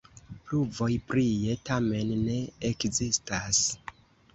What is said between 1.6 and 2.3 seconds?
tamen